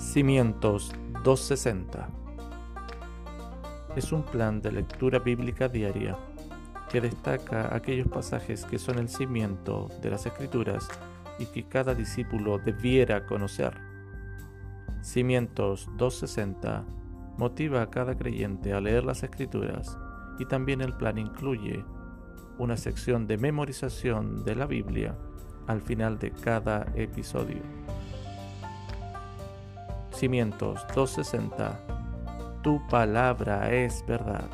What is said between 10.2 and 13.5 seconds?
escrituras y que cada discípulo debiera